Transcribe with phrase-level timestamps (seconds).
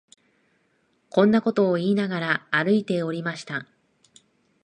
[1.11, 3.67] こんなことを言いながら、歩いておりました